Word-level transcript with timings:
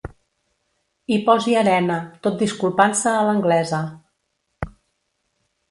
Hi 1.15 1.19
posi 1.27 1.53
arena, 1.61 1.97
tot 2.25 2.41
disculpant-se 2.45 3.15
a 3.19 3.23
l'anglesa. 3.29 3.87